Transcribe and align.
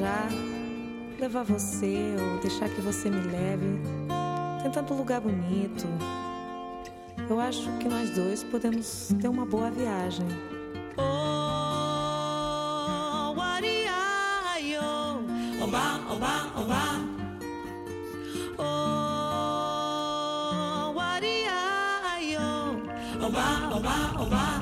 Viajar, 0.00 0.28
levar 1.18 1.44
você 1.44 2.16
ou 2.18 2.38
deixar 2.40 2.70
que 2.70 2.80
você 2.80 3.10
me 3.10 3.20
leve. 3.20 3.78
Tem 4.62 4.70
tanto 4.70 4.94
lugar 4.94 5.20
bonito. 5.20 5.86
Eu 7.28 7.38
acho 7.38 7.70
que 7.78 7.86
nós 7.86 8.08
dois 8.10 8.42
podemos 8.42 9.10
ter 9.20 9.28
uma 9.28 9.44
boa 9.44 9.70
viagem. 9.70 10.26
Oh, 10.96 11.02
wariayo, 13.36 14.80
oba, 15.62 16.00
oba, 16.10 16.50
oba. 16.56 16.82
Oh, 18.58 18.62
wariayo, 20.94 22.80
oba, 23.22 23.76
oba, 23.76 24.22
oba. 24.22 24.59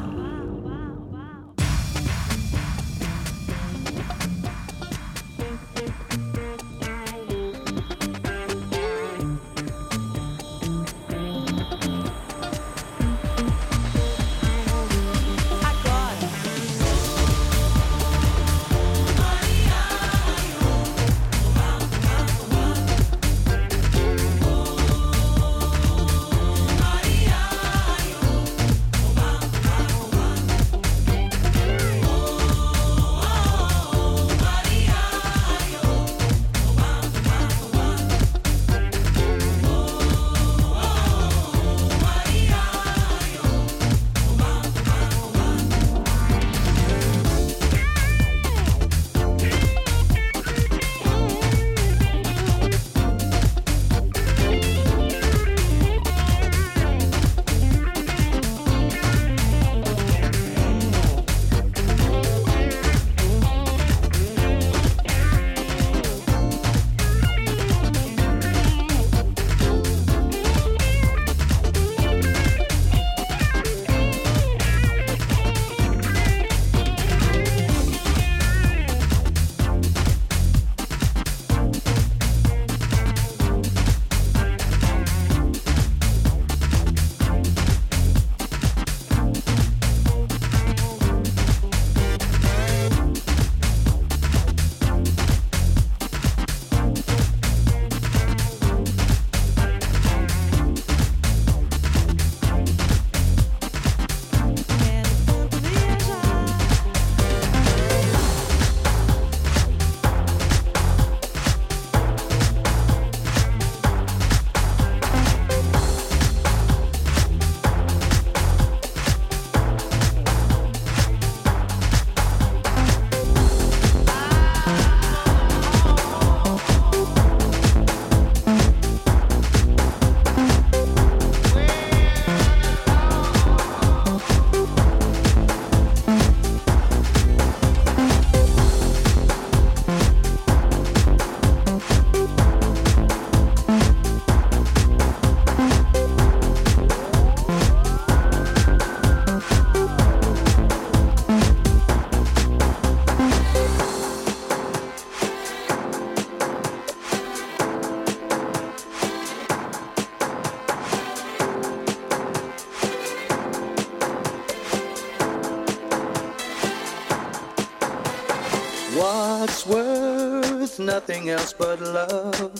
Nothing 171.18 171.30
else 171.30 171.52
but 171.52 171.80
love. 171.80 172.52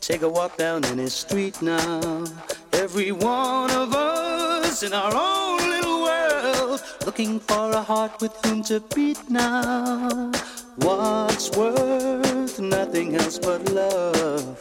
Take 0.00 0.22
a 0.22 0.28
walk 0.28 0.56
down 0.56 0.84
any 0.86 1.08
street 1.08 1.60
now. 1.62 2.24
Every 2.72 3.12
one 3.12 3.70
of 3.70 3.94
us 3.94 4.82
in 4.82 4.92
our 4.92 5.12
own 5.14 5.58
little 5.70 6.02
world, 6.02 6.82
looking 7.06 7.38
for 7.38 7.70
a 7.70 7.82
heart 7.82 8.20
with 8.20 8.34
whom 8.44 8.62
to 8.64 8.80
beat 8.94 9.20
now. 9.30 10.32
What's 10.76 11.50
worth 11.56 12.58
nothing 12.58 13.14
else 13.14 13.38
but 13.38 13.70
love? 13.70 14.56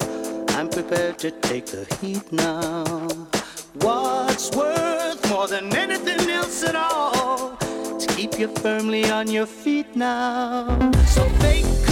I'm 0.50 0.70
prepared 0.70 1.18
to 1.20 1.32
take 1.32 1.66
the 1.68 1.86
heat 2.00 2.32
now. 2.32 3.08
What's 3.82 4.52
worth 4.52 5.30
more 5.30 5.48
than 5.48 5.76
anything 5.76 6.30
else 6.30 6.64
at 6.64 6.76
all? 6.76 7.58
To 8.00 8.08
keep 8.16 8.38
you 8.38 8.48
firmly 8.48 9.10
on 9.10 9.28
your 9.28 9.48
feet 9.48 9.96
now. 9.96 10.92
So 11.16 11.24
fake 11.42 11.87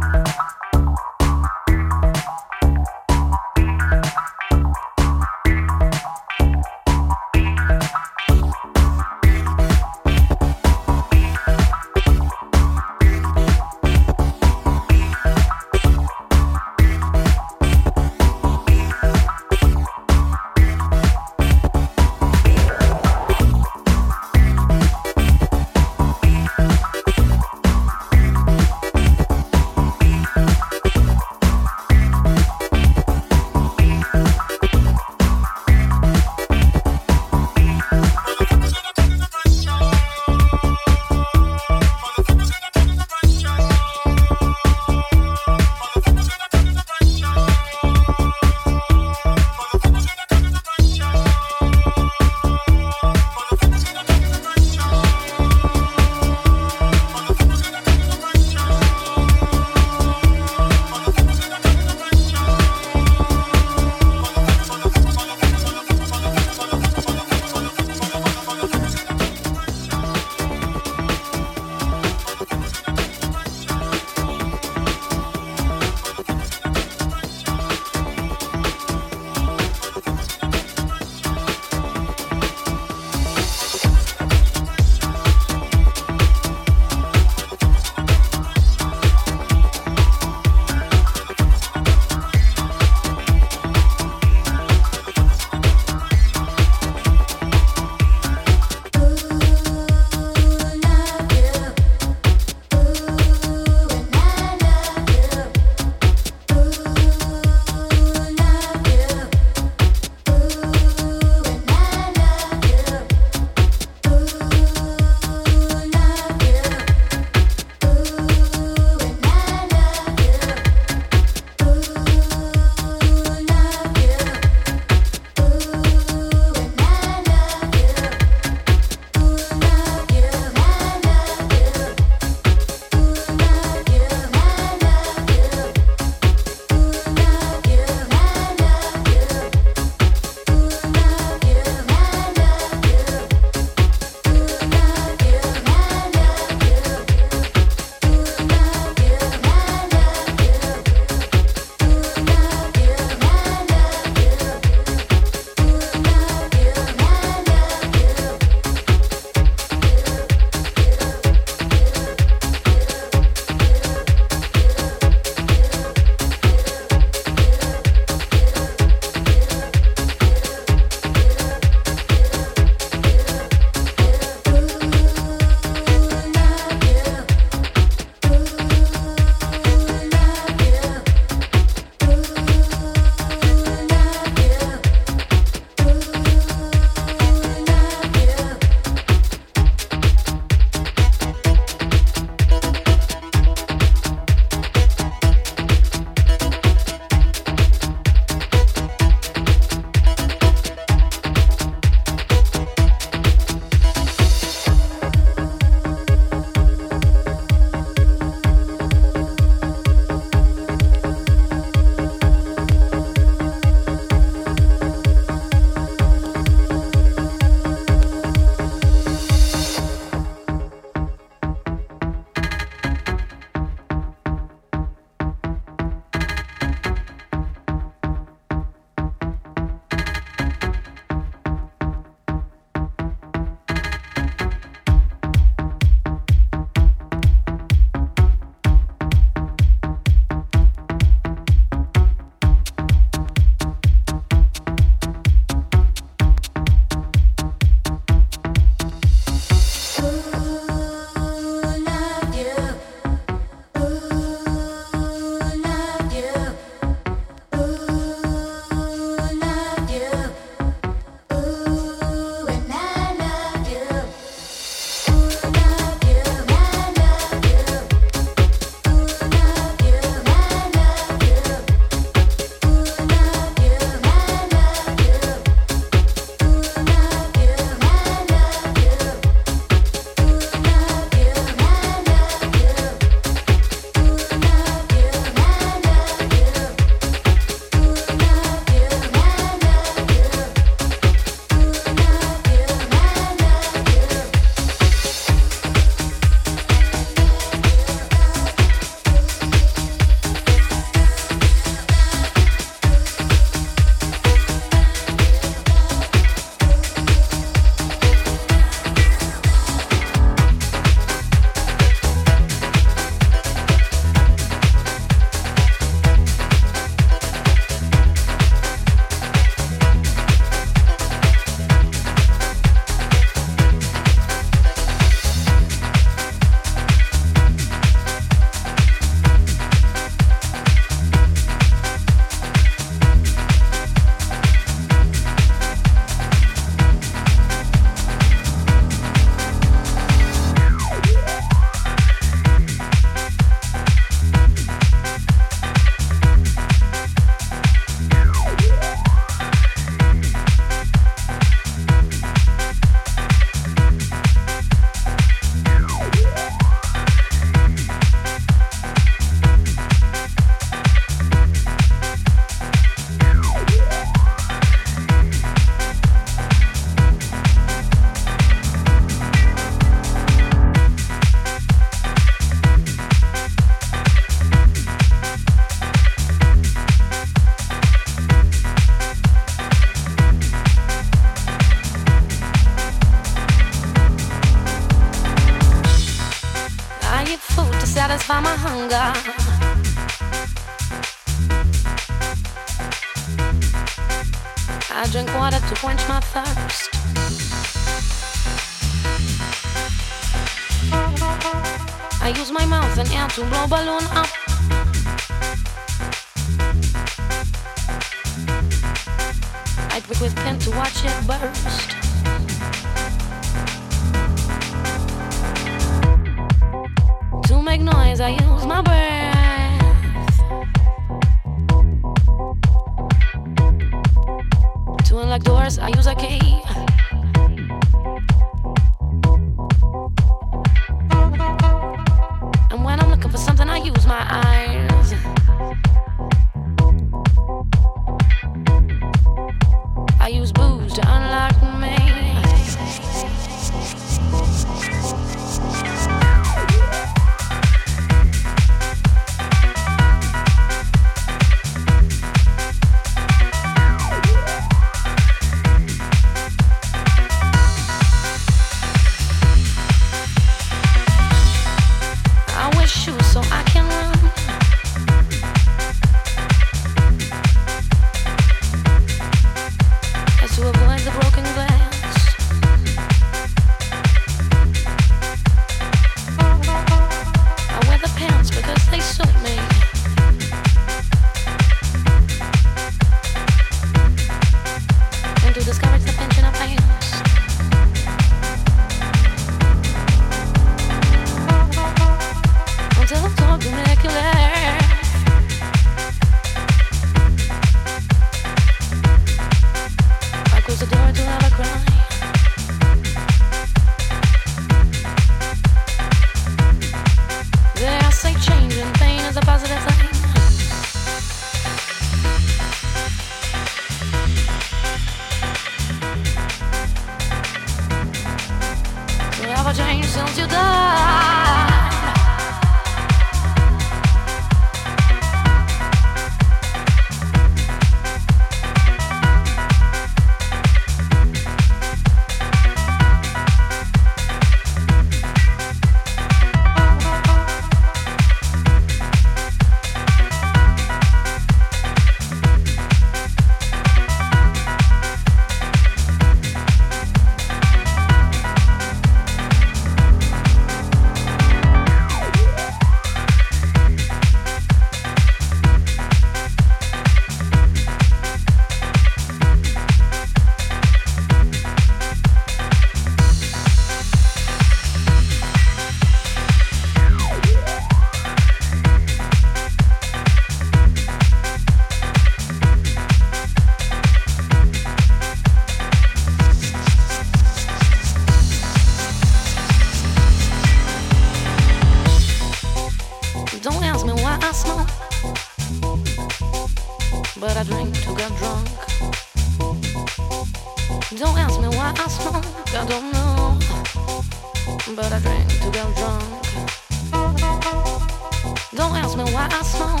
I 599.50 599.62
smoke, 599.62 600.00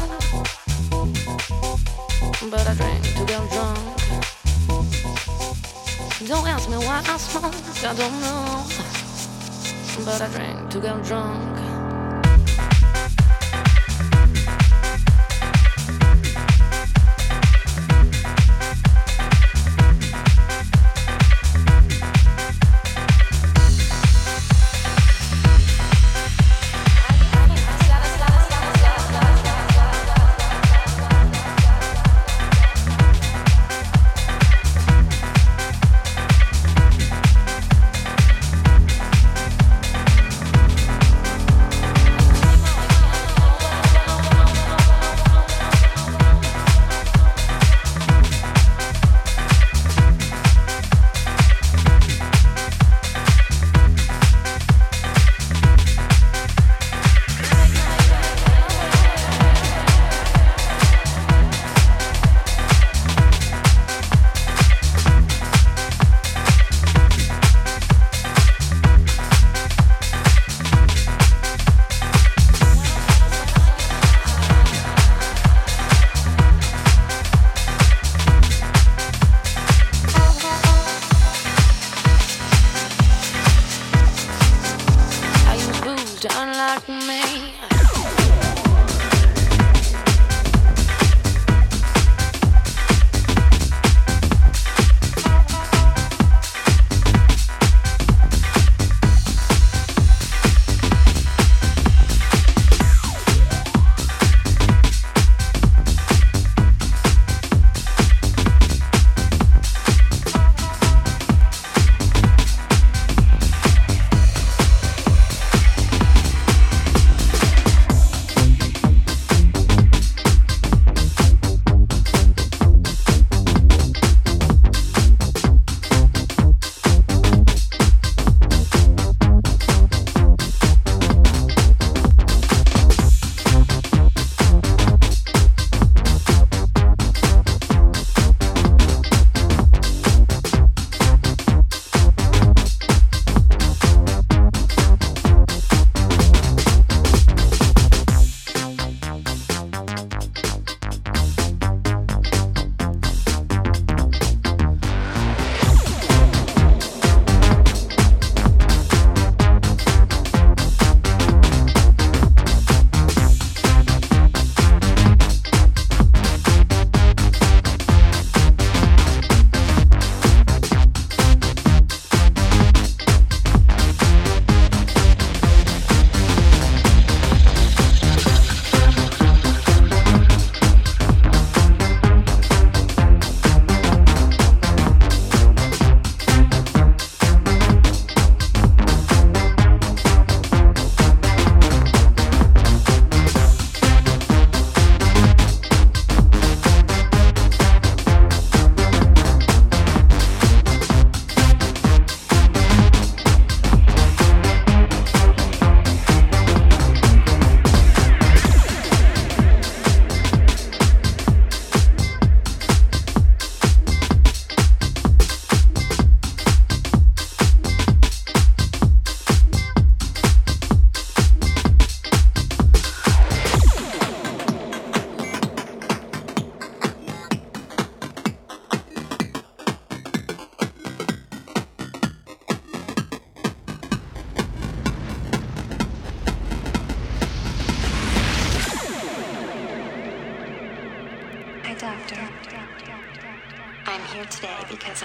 but 2.50 2.66
I 2.66 2.74
drink 2.74 3.02
to 3.16 3.24
get 3.24 3.50
drunk. 3.50 3.78
Don't 6.26 6.46
ask 6.48 6.68
me 6.68 6.76
why 6.76 7.02
I 7.06 7.16
smoke, 7.16 7.54
I 7.84 7.94
don't 7.94 8.20
know, 8.20 8.64
but 10.04 10.20
I 10.20 10.28
drink 10.28 10.70
to 10.70 10.80
get 10.80 11.02
drunk. 11.04 11.65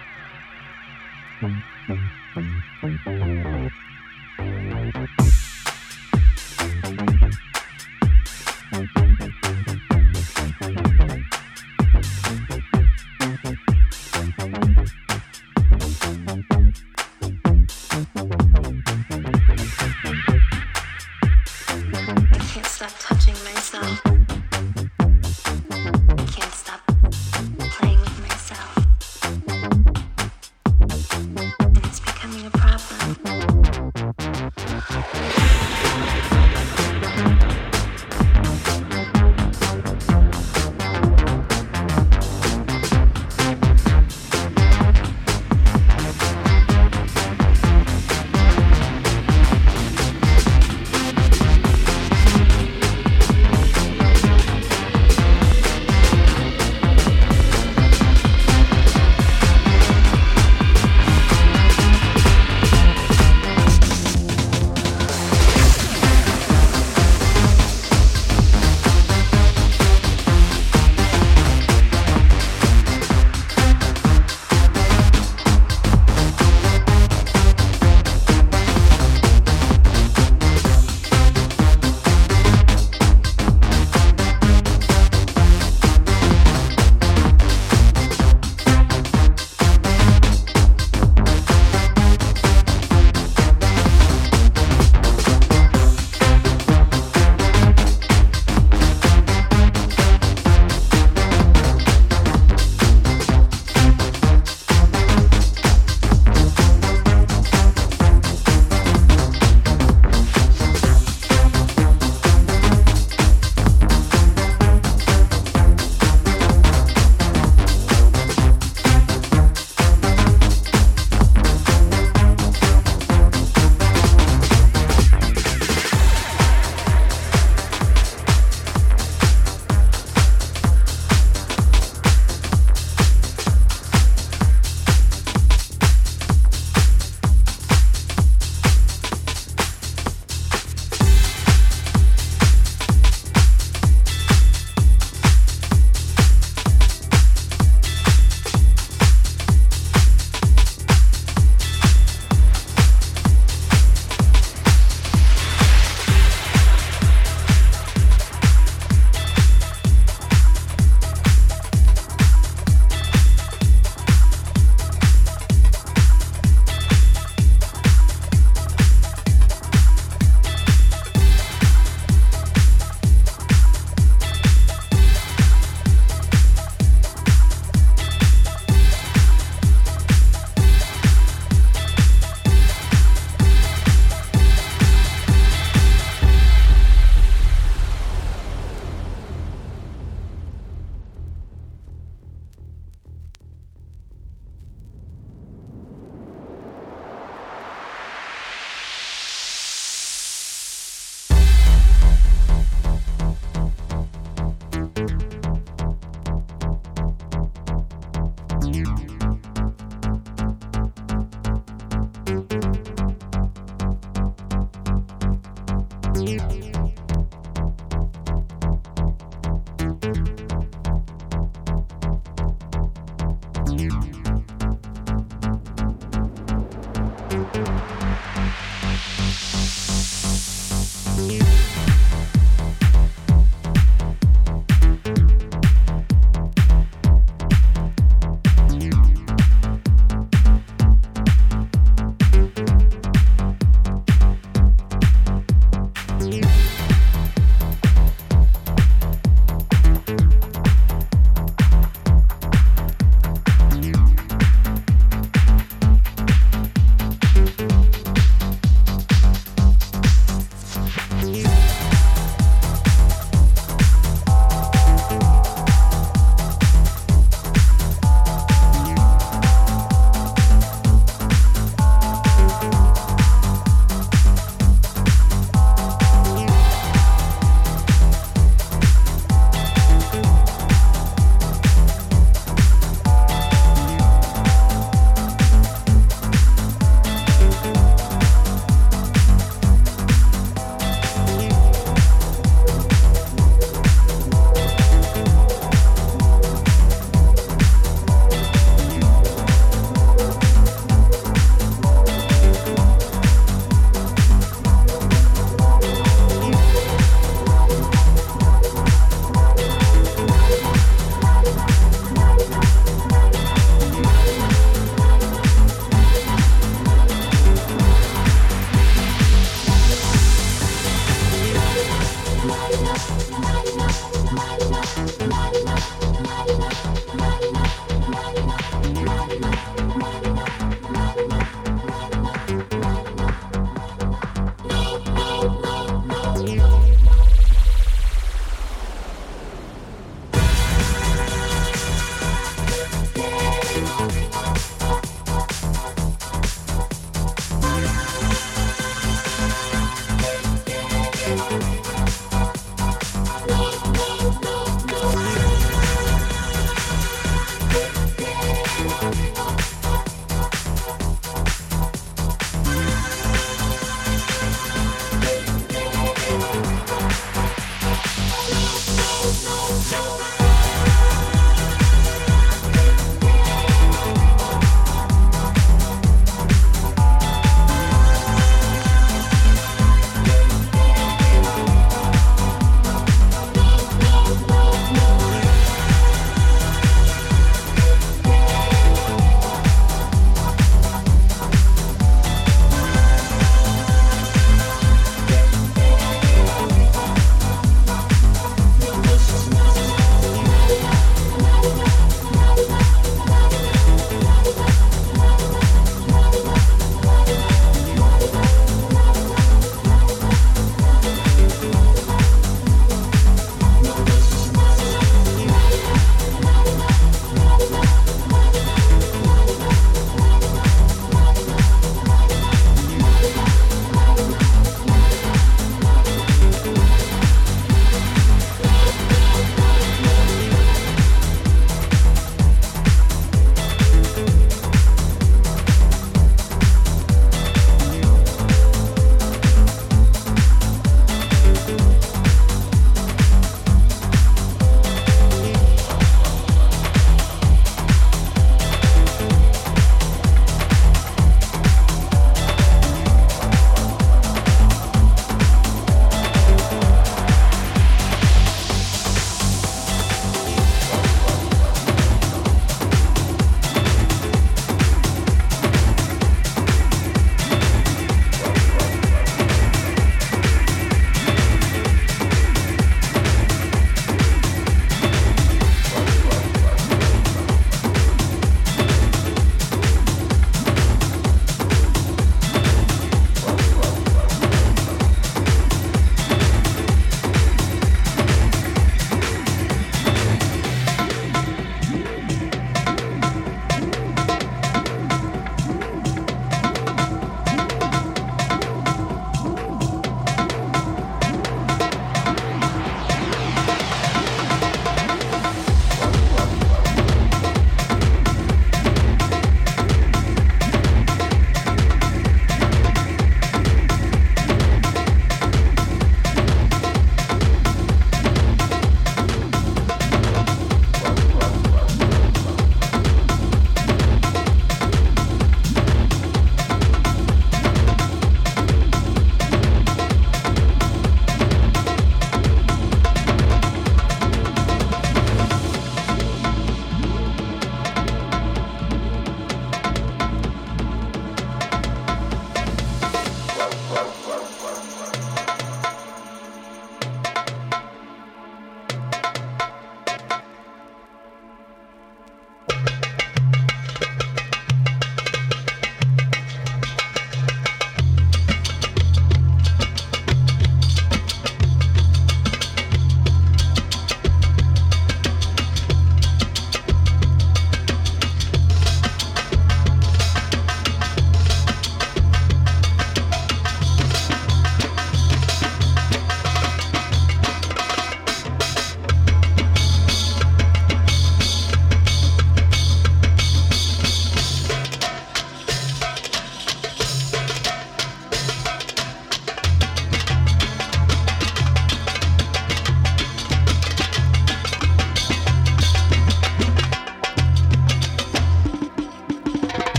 Thank 216.14 216.30
you. 216.30 216.73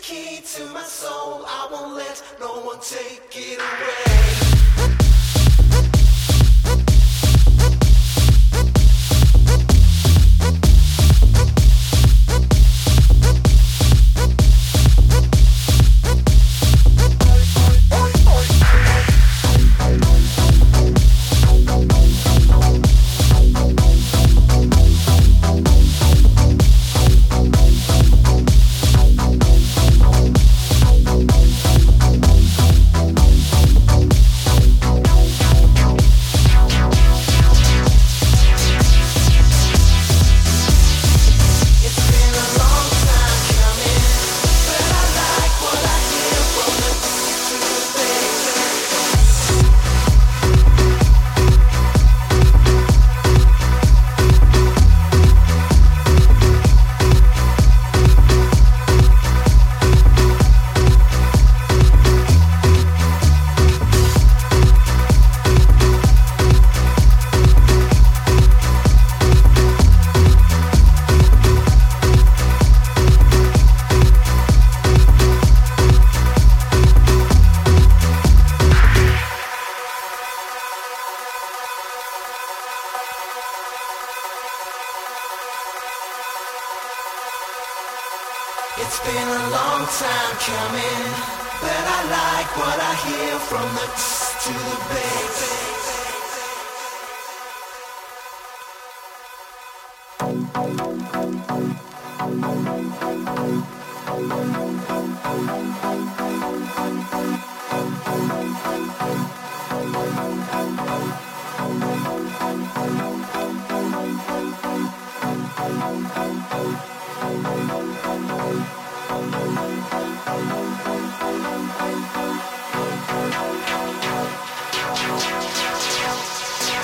key 0.00 0.40
to 0.40 0.66
my 0.66 0.82
soul. 0.82 1.44
I 1.46 1.68
won't 1.70 1.94
let 1.94 2.22
no 2.40 2.60
one 2.60 2.80
take 2.80 3.36
it 3.36 3.58
away. 3.58 4.59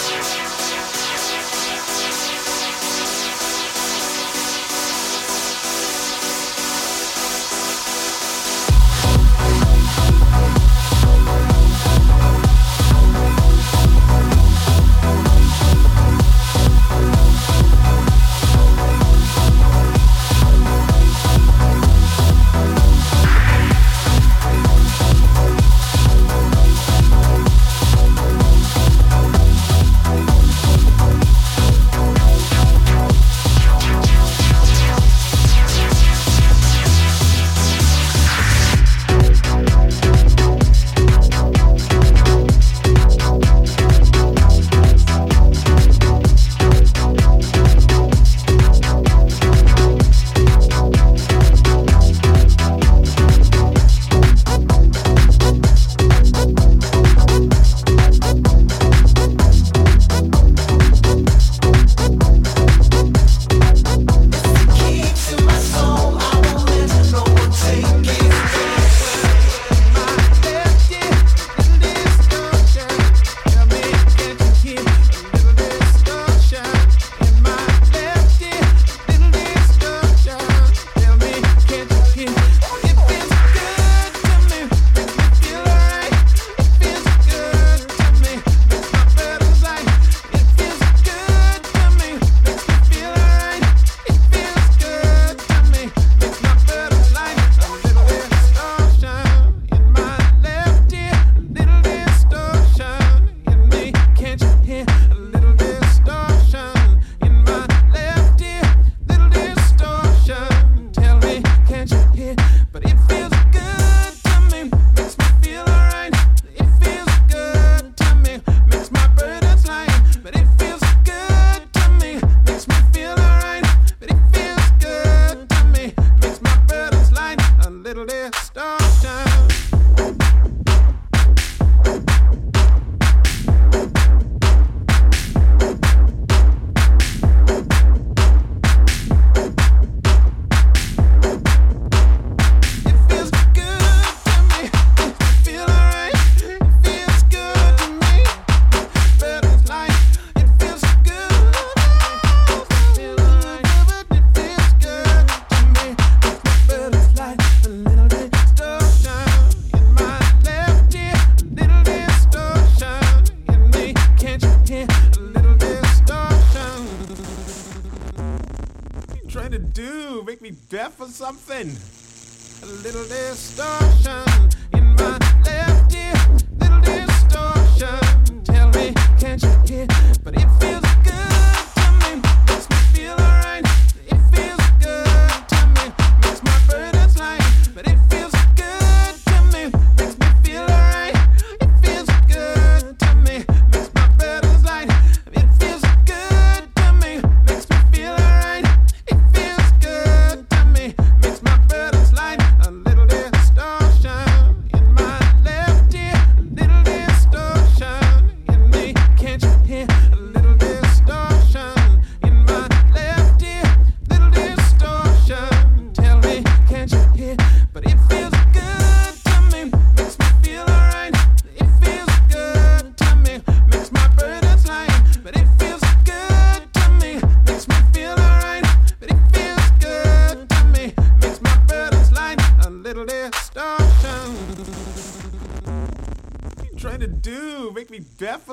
Thank 0.08 0.55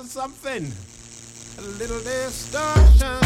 something. 0.05 0.71
A 1.57 1.61
little 1.77 1.99
distortion. 1.99 3.22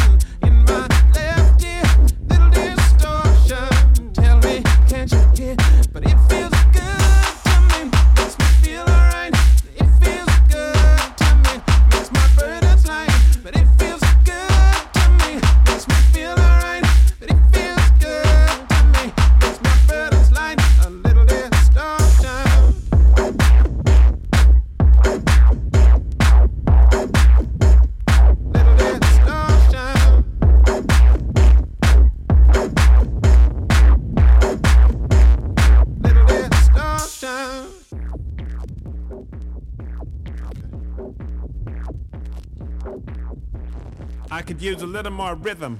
a 44.82 44.86
little 44.86 45.12
more 45.12 45.36
rhythm. 45.36 45.80